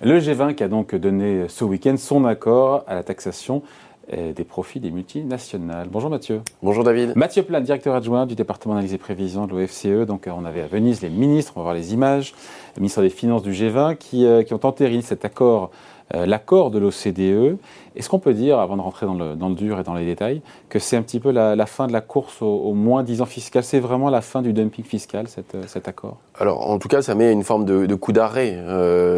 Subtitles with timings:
[0.00, 3.62] Le G20 qui a donc donné ce week-end son accord à la taxation
[4.10, 5.88] des profits des multinationales.
[5.90, 6.40] Bonjour Mathieu.
[6.62, 7.14] Bonjour David.
[7.14, 10.06] Mathieu Plan, directeur adjoint du département d'analyse et prévision de l'OFCE.
[10.06, 12.32] Donc on avait à Venise les ministres, on va voir les images,
[12.76, 16.70] les ministres des Finances du G20 qui, euh, qui ont entériné cet accord, euh, l'accord
[16.70, 17.58] de l'OCDE.
[17.96, 20.78] Est-ce qu'on peut dire, avant de rentrer dans le, dur et dans les détails, que
[20.78, 23.62] c'est un petit peu la, fin de la course au, moins 10 ans fiscal?
[23.62, 26.16] C'est vraiment la fin du dumping fiscal, euh, cet accord?
[26.38, 28.58] Alors en tout cas, ça met une forme de, coup d'arrêt.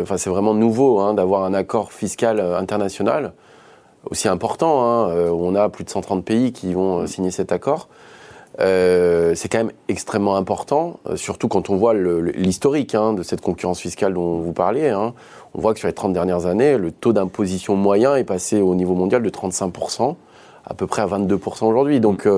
[0.02, 3.32] enfin, c'est vraiment nouveau hein, d'avoir un accord fiscal international
[4.08, 7.52] aussi important, hein, euh, on a plus de 130 pays qui vont euh, signer cet
[7.52, 7.88] accord.
[8.58, 13.80] Euh, c'est quand même extrêmement important, surtout quand on voit l'historique hein, de cette concurrence
[13.80, 14.88] fiscale dont vous parliez.
[14.88, 15.14] Hein.
[15.54, 18.74] On voit que sur les 30 dernières années, le taux d'imposition moyen est passé au
[18.74, 20.16] niveau mondial de 35%,
[20.64, 22.00] à peu près à 22% aujourd'hui.
[22.00, 22.28] Donc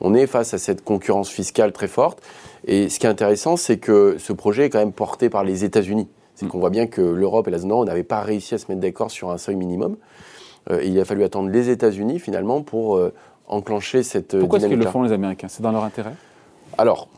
[0.00, 2.22] on est face à cette concurrence fiscale très forte.
[2.66, 5.64] Et ce qui est intéressant, c'est que ce projet est quand même porté par les
[5.64, 6.08] États-Unis.
[6.34, 6.48] C'est mm.
[6.48, 8.80] qu'on voit bien que l'Europe et la zone euro n'avaient pas réussi à se mettre
[8.80, 9.96] d'accord sur un seuil minimum.
[10.70, 13.12] Euh, il a fallu attendre les États-Unis finalement pour euh,
[13.48, 15.48] enclencher cette euh, Pourquoi est-ce qu'ils le font les Américains?
[15.48, 16.14] C'est dans leur intérêt?
[16.76, 17.08] Alors,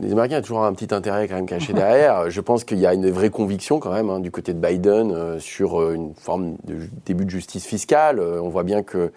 [0.00, 2.30] les Américains ont toujours un petit intérêt quand même caché derrière.
[2.30, 5.38] Je pense qu'il y a une vraie conviction quand même hein, du côté de Biden
[5.38, 8.20] sur une forme de début de justice fiscale.
[8.20, 9.12] on voit bien que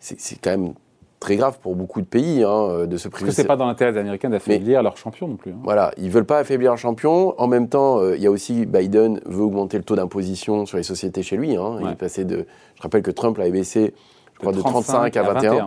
[0.00, 0.74] c'est quand même
[1.20, 3.26] très grave pour beaucoup de pays hein, de se priver.
[3.26, 5.52] Parce que c'est pas dans l'intérêt des Américains d'affaiblir leur champion non plus.
[5.52, 5.60] Hein.
[5.62, 7.34] Voilà, ils veulent pas affaiblir leur champion.
[7.40, 10.76] En même temps, euh, il y a aussi Biden veut augmenter le taux d'imposition sur
[10.76, 11.52] les sociétés chez lui.
[11.52, 13.94] Il est passé de, je rappelle que Trump l'avait baissé,
[14.34, 15.54] je crois, de, 35 à 21.
[15.54, 15.60] Euh,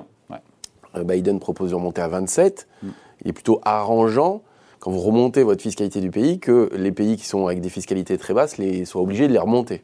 [0.95, 2.67] Biden propose de remonter à 27.
[2.83, 2.87] Mm.
[3.23, 4.41] Il est plutôt arrangeant
[4.79, 8.17] quand vous remontez votre fiscalité du pays que les pays qui sont avec des fiscalités
[8.17, 9.83] très basses les, soient obligés de les remonter.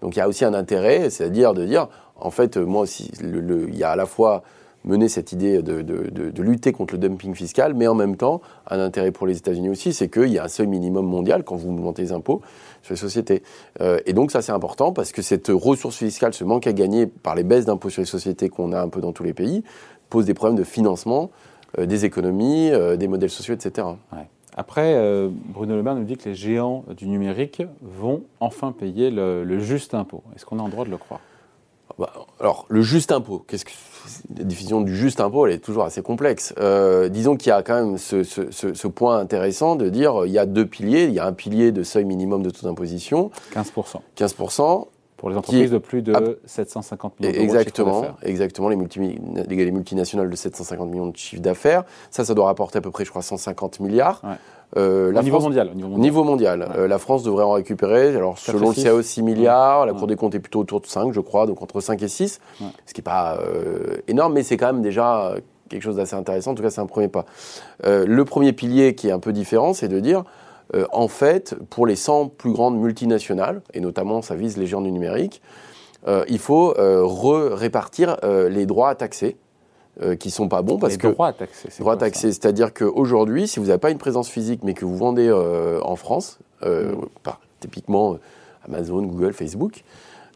[0.00, 3.76] Donc il y a aussi un intérêt, c'est-à-dire de dire, en fait, moi aussi, il
[3.76, 4.44] y a à la fois
[4.84, 9.10] mener cette idée de, lutter contre le dumping fiscal, mais en même temps, un intérêt
[9.10, 12.02] pour les États-Unis aussi, c'est qu'il y a un seuil minimum mondial quand vous montez
[12.02, 12.40] les impôts
[12.82, 13.42] sur les sociétés.
[13.80, 17.06] Euh, et donc ça, c'est important parce que cette ressource fiscale, ce manque à gagner
[17.06, 19.64] par les baisses d'impôts sur les sociétés qu'on a un peu dans tous les pays,
[20.10, 21.30] pose des problèmes de financement
[21.78, 23.86] euh, des économies, euh, des modèles sociaux, etc.
[24.56, 25.00] Après,
[25.54, 29.94] Bruno Le Maire nous dit que les géants du numérique vont enfin payer le juste
[29.94, 30.24] impôt.
[30.34, 31.20] Est-ce qu'on a le droit de le croire?
[31.98, 33.72] Bah, alors, le juste impôt, qu'est-ce que
[34.36, 36.54] la diffusion du juste impôt, elle est toujours assez complexe.
[36.58, 40.30] Euh, disons qu'il y a quand même ce, ce, ce, point intéressant de dire il
[40.30, 41.04] y a deux piliers.
[41.04, 43.30] Il y a un pilier de seuil minimum de taux d'imposition.
[43.52, 44.00] 15%.
[44.16, 44.86] 15%.
[45.18, 47.42] Pour les entreprises de plus de 750 millions d'euros.
[47.42, 51.82] Exactement, exactement les, les, multinationales de 750 millions de chiffre d'affaires.
[52.12, 54.22] Ça, ça doit rapporter à peu près, je crois, 150 milliards.
[54.76, 56.68] Euh, au, niveau mondial, niveau mondial.
[56.76, 60.14] Euh, la France devrait en récupérer, alors selon le CAO, 6 milliards, la Cour des
[60.14, 62.40] comptes est plutôt autour de 5, je crois, donc entre 5 et 6,
[62.86, 65.34] ce qui n'est pas euh, énorme, mais c'est quand même déjà
[65.68, 67.24] quelque chose d'assez intéressant, en tout cas c'est un premier pas.
[67.84, 70.24] le premier pilier qui est un peu différent, c'est de dire,
[70.92, 74.92] en fait, pour les 100 plus grandes multinationales, et notamment ça vise les géants du
[74.92, 75.40] numérique,
[76.06, 79.36] il faut re-répartir les droits à taxer
[80.00, 81.70] euh, qui sont pas bons parce que droits taxés.
[81.80, 85.26] Droits taxés, c'est-à-dire qu'aujourd'hui, si vous n'avez pas une présence physique mais que vous vendez
[85.26, 87.30] euh, en France, euh, mm.
[87.58, 88.16] typiquement
[88.64, 89.82] Amazon, Google, Facebook,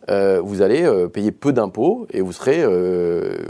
[0.09, 2.66] vous allez payer peu d'impôts et vous serez,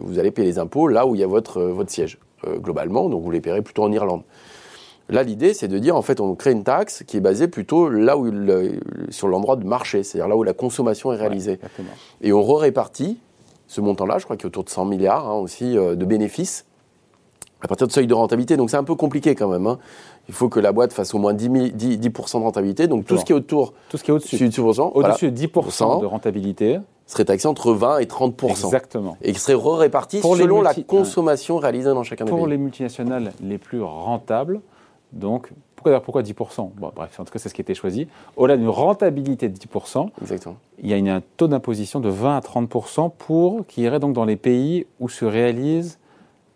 [0.02, 3.22] vous allez payer les impôts là où il y a votre votre siège globalement, donc
[3.22, 4.22] vous les paierez plutôt en Irlande.
[5.12, 7.88] Là, l'idée, c'est de dire, en fait, on crée une taxe qui est basée plutôt
[7.88, 8.30] là où
[9.10, 11.58] sur l'endroit de marché, c'est-à-dire là où la consommation est réalisée.
[12.20, 13.18] et on re-répartit
[13.72, 16.66] ce montant-là, je crois qu'il est autour de 100 milliards hein, aussi euh, de bénéfices
[17.62, 18.56] à partir de seuil de rentabilité.
[18.56, 19.66] Donc c'est un peu compliqué quand même.
[19.66, 19.78] Hein.
[20.28, 22.86] Il faut que la boîte fasse au moins 10, 10, de rentabilité.
[22.86, 23.72] Donc tout ce qui est autour.
[23.88, 24.36] Tout ce qui est au-dessus.
[24.36, 24.90] de 10%.
[24.94, 26.80] Au-dessus de 10% de rentabilité.
[27.06, 29.16] Serait taxé entre 20 et 30 Exactement.
[29.22, 32.38] Et qui serait réparti selon la consommation réalisée dans chacun des pays.
[32.38, 34.60] Pour les multinationales les plus rentables,
[35.12, 38.06] donc pourquoi, pourquoi 10% bon, Bref, en tout cas, c'est ce qui a été choisi.
[38.36, 40.56] Au-delà d'une rentabilité de 10%, Exactement.
[40.82, 44.24] il y a un taux d'imposition de 20 à 30% pour, qui irait donc dans
[44.24, 45.98] les pays où se réalise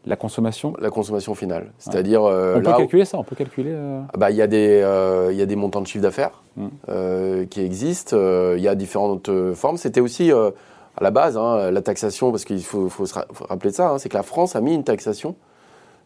[0.04, 1.72] la consommation La consommation finale.
[1.78, 2.22] C'est-à-dire.
[2.22, 4.80] Euh, on peut calculer ça On peut calculer euh ah bah, Il y, a des,
[4.82, 7.46] euh, y a des montants de chiffre d'affaires mmh.
[7.50, 8.16] qui existent.
[8.54, 9.76] Il y a différentes formes.
[9.76, 10.30] C'était aussi.
[10.30, 10.52] à
[11.00, 13.14] la base, hein, la taxation, parce qu'il faut, faut, se
[13.48, 15.34] rappeler de ça, hein, c'est que la France a mis une taxation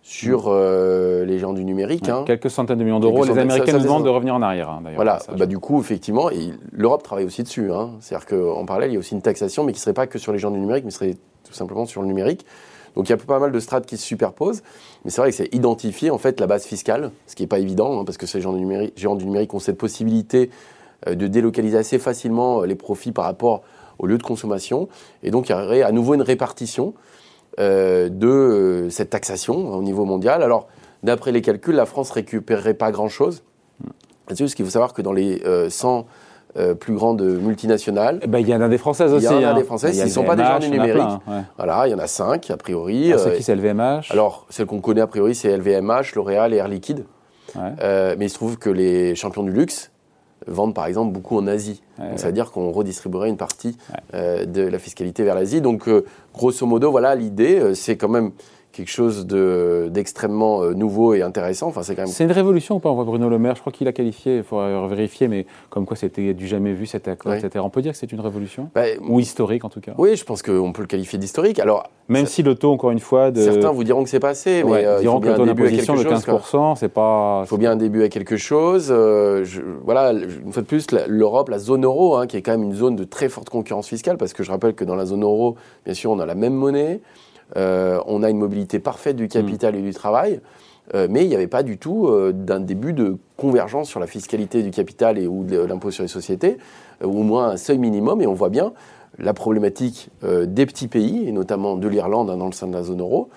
[0.03, 2.09] sur euh, les gens du numérique.
[2.09, 2.25] Hein.
[2.27, 3.25] Quelques centaines de millions d'euros.
[3.25, 4.69] Les Américains nous demandent de revenir en arrière.
[4.69, 6.31] Hein, voilà, bah, du coup, effectivement,
[6.73, 7.71] l'Europe travaille aussi dessus.
[7.73, 7.91] Hein.
[8.01, 10.19] C'est-à-dire qu'en parallèle, il y a aussi une taxation, mais qui ne serait pas que
[10.19, 12.45] sur les gens du numérique, mais serait tout simplement sur le numérique.
[12.95, 14.63] Donc il y a pas mal de strates qui se superposent,
[15.05, 17.59] mais c'est vrai que c'est identifier en fait la base fiscale, ce qui n'est pas
[17.59, 20.51] évident, parce que ces gens du numérique, géants du numérique ont cette possibilité
[21.07, 23.63] euh, de délocaliser assez facilement euh, les profits par rapport
[23.99, 24.89] au lieu de consommation,
[25.23, 26.95] et donc il y aurait à nouveau une répartition.
[27.59, 30.43] Euh, de euh, cette taxation au niveau mondial.
[30.43, 30.69] Alors,
[31.03, 33.43] d'après les calculs, la France récupérerait pas grand-chose.
[34.27, 36.07] Parce qu'il faut savoir que dans les 100
[36.79, 38.21] plus grande multinationale.
[38.23, 39.27] Eh ben, il y en a des françaises aussi.
[39.27, 41.03] Il y en a des françaises, ils ne sont pas des gens du numérique.
[41.57, 43.13] Voilà, il y en a cinq, a priori.
[43.13, 46.59] Ah, c'est qui, c'est LVMH Alors, celle qu'on connaît a priori, c'est LVMH, L'Oréal et
[46.59, 47.07] Air Liquide.
[47.57, 49.91] mais il se trouve que les champions du luxe,
[50.47, 51.83] vendent par exemple beaucoup en Asie.
[52.17, 53.77] ça veut dire qu'on redistribuerait une partie
[54.15, 55.61] euh, de la fiscalité vers l'Asie.
[55.61, 56.05] Donc, euh,
[56.35, 58.33] grosso modo, voilà, l'idée, euh, c'est quand même
[58.73, 61.69] quelque chose d'extrêmement nouveau et intéressant.
[61.69, 62.11] Enfin, c'est quand même.
[62.11, 62.91] C'est une révolution ou pas?
[62.91, 65.87] On voit Bruno Le Maire, je crois qu'il a qualifié, il faut vérifier, mais comme
[65.87, 67.65] quoi c'était du jamais vu cet accord, etc.
[67.65, 68.71] On peut dire que c'est une révolution?
[68.75, 69.93] Bah, Ou historique en tout cas?
[69.99, 71.59] Oui, je pense qu'on peut le qualifier d'historique.
[71.59, 73.41] Alors, même si le taux, encore une fois, de...
[73.41, 75.47] certains vous diront que c'est pas assez, mais euh, il faut bien que le taux
[75.47, 77.43] d'imposition de 15%, c'est pas.
[77.45, 78.89] Il faut bien un début à quelque chose.
[78.91, 79.45] Euh,
[79.85, 82.75] voilà, une fois de plus, l'Europe, la zone euro, hein, qui est quand même une
[82.75, 85.57] zone de très forte concurrence fiscale, parce que je rappelle que dans la zone euro,
[85.85, 89.75] bien sûr, on a la même monnaie, euh, on a une mobilité parfaite du capital
[89.75, 90.41] et du travail.
[90.95, 94.71] mais il n'y avait pas du tout d'un début de convergence sur la fiscalité du
[94.71, 96.59] capital et ou de l'impôt sur les sociétés,
[97.03, 98.21] ou au moins un seuil minimum.
[98.23, 98.73] Et on voit bien
[99.21, 102.73] la problématique euh, des petits pays, et notamment de l'Irlande hein, dans le sein de
[102.73, 103.29] la zone euro.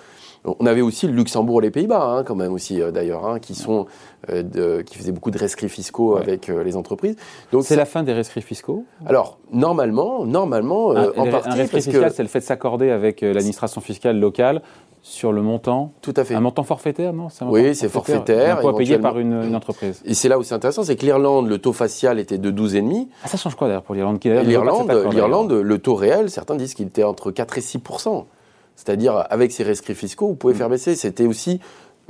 [0.45, 3.39] On avait aussi le Luxembourg et les Pays-Bas, hein, quand même aussi euh, d'ailleurs, hein,
[3.39, 3.85] qui sont
[4.29, 7.15] euh, qui faisaient beaucoup de rescrits fiscaux avec les entreprises.
[7.51, 8.85] Donc c'est la fin des rescrits fiscaux?
[9.05, 13.81] Alors normalement, normalement, en partie, un rescrit fiscal, c'est le fait de s'accorder avec l'administration
[13.81, 14.61] fiscale locale
[15.03, 16.33] sur le montant Tout à fait.
[16.33, 18.65] Un montant forfaitaire, non Oui, c'est forfaitaire.
[18.65, 20.01] Un payé par une, entreprise.
[20.05, 23.07] Et c'est là où c'est intéressant, c'est que l'Irlande, le taux facial était de 12,5.
[23.23, 24.19] Ah, ça change quoi d'ailleurs pour l'Irlande?
[24.23, 27.79] L'Irlande, l'Irlande, le taux réel, certains disent qu'il était entre 4 et 6
[28.75, 30.57] C'est-à-dire, avec ces rescrits fiscaux, vous pouvez mm.
[30.57, 30.95] faire baisser.
[30.95, 31.59] C'était aussi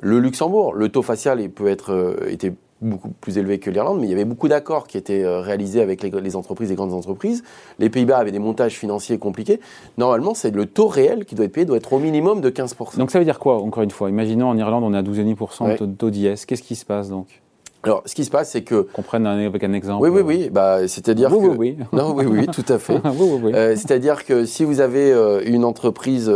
[0.01, 0.73] le Luxembourg.
[0.73, 4.09] Le taux facial il peut être, euh, était beaucoup plus élevé que l'Irlande, mais il
[4.09, 7.43] y avait beaucoup d'accords qui étaient euh, réalisés avec les, entreprises, les grandes entreprises.
[7.79, 9.59] Les Pays-Bas avaient des montages financiers compliqués.
[9.97, 12.97] Normalement, c'est le taux réel qui doit être payé, doit être au minimum de 15%.
[12.97, 14.09] Donc ça veut dire quoi, encore une fois?
[14.09, 16.45] Imaginons en Irlande, on est à 12,5% de taux d'IS.
[16.45, 17.42] Qu'est-ce qui se passe donc?
[17.83, 18.87] Alors, ce qui se passe, c'est que.
[18.93, 20.01] Qu'on prenne avec un exemple.
[20.01, 20.49] Oui, oui, oui.
[20.49, 21.35] Bah, c'est-à-dire que.
[21.35, 21.77] Oui, oui.
[21.91, 22.93] Non, oui, oui, tout à fait.
[23.03, 26.31] oui, oui, euh, c'est-à-dire que si vous avez euh, une entreprise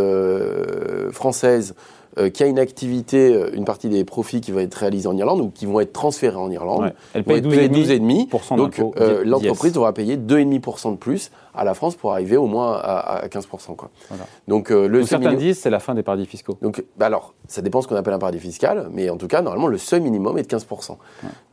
[1.12, 1.74] française
[2.18, 5.16] euh, qui a une activité, euh, une partie des profits qui va être réalisée en
[5.16, 8.56] Irlande ou qui vont être transférés en Irlande, elle paye 12,5%.
[8.56, 12.74] donc euh, l'entreprise devra payer 2,5% de plus à la France pour arriver au moins
[12.74, 13.76] à, 15%.
[13.76, 13.90] Quoi.
[14.48, 16.58] Donc, le certains disent c'est la fin des paradis fiscaux.
[16.62, 19.42] Donc, bah alors, ça dépend ce qu'on appelle un paradis fiscal, mais en tout cas,
[19.42, 20.98] normalement, le seuil minimum est de 15%.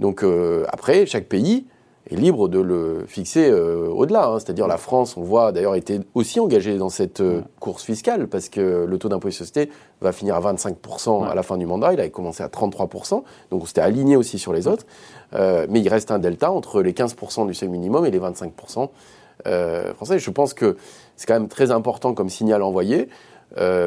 [0.00, 0.25] Donc
[0.70, 1.66] après, chaque pays
[2.11, 4.27] est libre de le fixer euh, au-delà.
[4.27, 4.39] Hein.
[4.39, 8.49] C'est-à-dire la France, on voit d'ailleurs, était aussi engagée dans cette euh, course fiscale parce
[8.49, 11.95] que le taux d'impôt sur société va finir à 25% à la fin du mandat.
[11.95, 14.85] Il avait commencé à 33%, donc on s'était aligné aussi sur les autres.
[15.35, 18.91] Euh, mais il reste un delta entre les 15% du seuil minimum et les 25%
[19.97, 20.19] français.
[20.19, 20.77] Je pense que
[21.17, 23.09] c'est quand même très important comme signal envoyé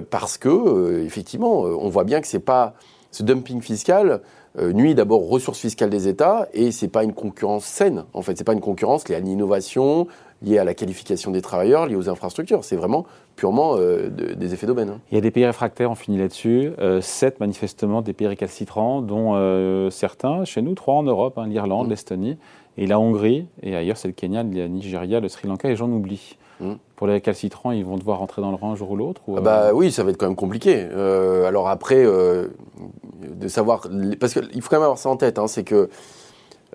[0.10, 2.76] parce que effectivement, on voit bien que c'est pas
[3.18, 4.22] ce dumping fiscal
[4.60, 8.06] euh, nuit d'abord aux ressources fiscales des États et c'est pas une concurrence saine.
[8.14, 10.08] En fait, c'est pas une concurrence liée à l'innovation,
[10.44, 12.64] liée à la qualification des travailleurs, liée aux infrastructures.
[12.64, 13.06] C'est vraiment
[13.36, 14.90] purement euh, des effets d'aubaine.
[14.90, 15.00] Hein.
[15.12, 16.72] Il y a des pays réfractaires, on finit là-dessus.
[16.78, 21.88] Euh, sept, manifestement, des pays récalcitrants, dont certains, chez nous, trois en Europe, hein, l'Irlande,
[21.88, 21.90] mmh.
[21.90, 22.38] l'Estonie,
[22.78, 25.90] et la Hongrie, et ailleurs, c'est le Kenya, le Nigeria, le Sri Lanka, et j'en
[25.90, 26.38] oublie.
[26.60, 26.74] Mmh.
[26.96, 29.42] Pour les récalcitrants, ils vont devoir rentrer dans le rang un jour ou l'autre ah
[29.42, 30.82] bah Oui, ça va être quand même compliqué.
[30.82, 33.88] alors après, de savoir.
[34.20, 35.90] Parce qu'il faut quand même avoir ça en tête, hein, c'est que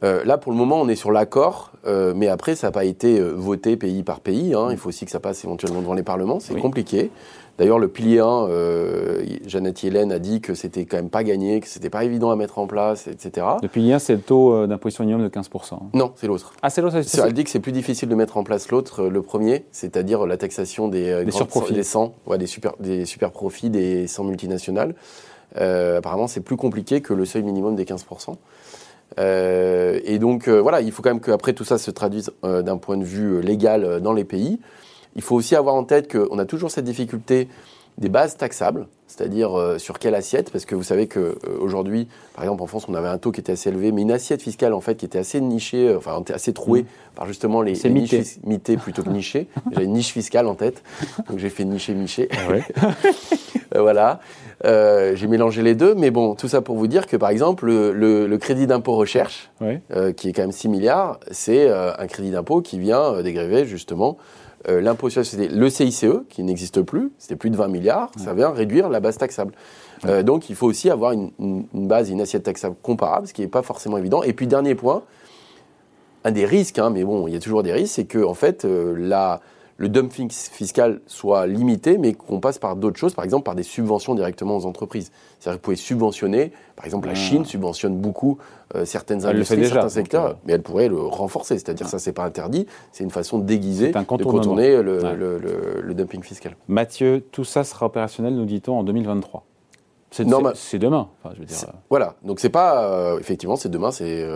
[0.02, 2.84] euh, là, pour le moment, on est sur l'accord, euh, mais après, ça n'a pas
[2.84, 4.54] été euh, voté pays par pays.
[4.54, 4.68] Hein.
[4.70, 6.40] Il faut aussi que ça passe éventuellement devant les parlements.
[6.40, 7.10] C'est compliqué.
[7.58, 8.48] D'ailleurs, le pilier 1,
[9.46, 12.36] Jeannette Yellen a dit que c'était quand même pas gagné, que c'était pas évident à
[12.36, 13.46] mettre en place, etc.
[13.62, 15.78] Le pilier 1, c'est le taux d'imposition minimum de 15%.
[15.92, 16.54] Non, c'est l'autre.
[16.62, 19.22] Ah, c'est l'autre Elle dit que c'est plus difficile de mettre en place l'autre, le
[19.22, 21.74] premier, c'est-à-dire la taxation des, des surprofits.
[21.74, 24.94] Des 100, ouais, des, super, des super profits des 100 multinationales.
[25.58, 28.34] Euh, apparemment, c'est plus compliqué que le seuil minimum des 15%.
[29.18, 32.76] Euh, et donc, euh, voilà, il faut quand même qu'après tout ça se traduise d'un
[32.76, 34.60] point de vue légal dans les pays.
[35.14, 37.48] Il faut aussi avoir en tête qu'on a toujours cette difficulté
[37.98, 42.66] des bases taxables, c'est-à-dire sur quelle assiette, parce que vous savez qu'aujourd'hui, par exemple en
[42.66, 44.96] France, on avait un taux qui était assez élevé, mais une assiette fiscale en fait
[44.96, 46.86] qui était assez nichée, enfin assez trouée mmh.
[47.14, 49.48] par justement les, les niches mitées plutôt que nichées.
[49.72, 50.82] J'avais une niche fiscale en tête,
[51.28, 52.28] donc j'ai fait nicher miché.
[52.72, 52.88] Ah
[53.80, 54.20] voilà.
[54.64, 57.66] Euh, j'ai mélangé les deux, mais bon, tout ça pour vous dire que par exemple,
[57.66, 62.30] le, crédit d'impôt recherche, euh, qui est quand même 6 milliards, c'est euh, un crédit
[62.30, 64.16] d'impôt qui vient dégréver justement
[64.68, 65.48] l'impôt sur la société.
[65.48, 69.18] Le CICE, qui n'existe plus, c'était plus de 20 milliards, ça vient réduire la base
[69.18, 69.52] taxable.
[70.22, 71.32] donc il faut aussi avoir une,
[71.72, 74.22] base, une assiette taxable comparable, ce qui n'est pas forcément évident.
[74.22, 75.02] Et puis dernier point,
[76.24, 78.34] un des risques, hein, mais bon, il y a toujours des risques, c'est que en
[78.34, 79.40] fait, la
[79.82, 83.64] le dumping fiscal soit limité, mais qu'on passe par d'autres choses, par exemple par des
[83.64, 85.10] subventions directement aux entreprises.
[85.40, 87.16] C'est-à-dire que vous pouvez subventionner, par exemple la ah.
[87.16, 88.38] Chine subventionne beaucoup
[88.76, 91.58] euh, certaines industries, certains secteurs, euh, mais elle pourrait le renforcer.
[91.58, 96.56] C'est-à-dire que ça, c'est pas interdit, c'est une façon déguisée de contourner le, dumping fiscal.
[96.68, 99.44] Mathieu, tout ça sera opérationnel, nous dit-on, en 2023
[100.14, 100.24] c'est
[100.78, 101.08] demain.
[101.24, 101.56] Enfin, je veux dire.
[101.66, 101.72] Euh.
[101.88, 103.16] Voilà, donc c'est pas.
[103.18, 104.28] effectivement, c'est demain, c'est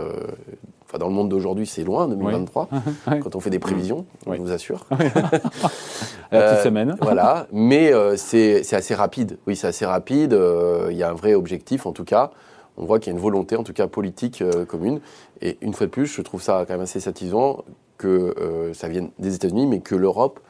[0.99, 2.69] dans le monde d'aujourd'hui, c'est loin, 2023,
[3.23, 4.87] quand on fait des prévisions, on vous assure.
[6.33, 6.97] La petite euh, semaine.
[7.01, 9.39] voilà, mais euh, c'est assez rapide.
[9.47, 10.33] Oui, c'est assez rapide.
[10.33, 12.31] Euh, il y a un vrai objectif, en tout cas.
[12.77, 15.01] On voit qu'il y a une volonté, en tout cas politique commune.
[15.41, 17.65] Et une fois de plus, je trouve ça quand même assez satisfaisant
[17.97, 18.35] que
[18.75, 20.41] ça vienne des États-Unis, mais que l'Europe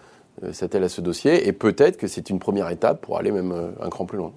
[0.50, 1.46] s'attelle à ce dossier.
[1.46, 4.32] Et peut-être que c'est une première étape pour aller même un cran plus loin.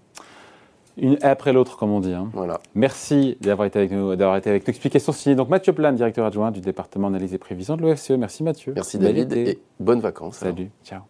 [1.01, 2.13] Une après l'autre, comme on dit.
[2.13, 2.29] Hein.
[2.33, 2.59] Voilà.
[2.75, 4.71] Merci d'avoir été avec nous, d'avoir été avec nous.
[4.71, 5.35] Explication signée.
[5.35, 8.11] Donc Mathieu Plan, directeur adjoint du département analyse et prévision de l'OFCE.
[8.11, 8.73] Merci Mathieu.
[8.75, 10.37] Merci David et bonnes vacances.
[10.37, 10.69] Salut.
[10.83, 11.01] Ciao.